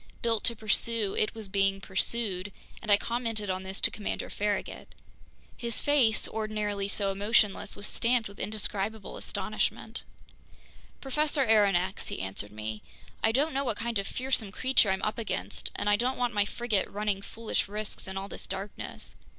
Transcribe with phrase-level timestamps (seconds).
[0.23, 2.51] Built to pursue, it was being pursued,
[2.81, 4.95] and I commented on this to Commander Farragut.
[5.55, 10.01] His face, ordinarily so emotionless, was stamped with indescribable astonishment.
[11.01, 12.81] "Professor Aronnax," he answered me,
[13.23, 16.33] "I don't know what kind of fearsome creature I'm up against, and I don't want
[16.33, 19.15] my frigate running foolish risks in all this darkness.